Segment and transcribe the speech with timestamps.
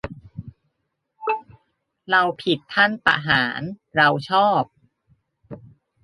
[2.09, 3.61] เราผิดท่านประหาร
[3.95, 4.63] เราชอบ